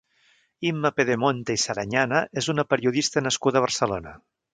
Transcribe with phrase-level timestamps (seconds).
[0.69, 4.15] Imma Pedemonte i Sarañana és una periodista nascuda a Barcelona.